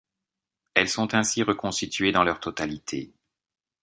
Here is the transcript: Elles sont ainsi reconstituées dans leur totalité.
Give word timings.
Elles 0.73 0.89
sont 0.89 1.13
ainsi 1.13 1.43
reconstituées 1.43 2.11
dans 2.11 2.23
leur 2.23 2.39
totalité. 2.39 3.13